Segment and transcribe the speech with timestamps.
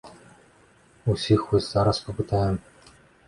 [1.13, 2.55] Усіх вось зараз папытаем.